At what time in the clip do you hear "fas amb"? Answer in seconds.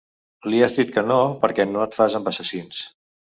1.99-2.33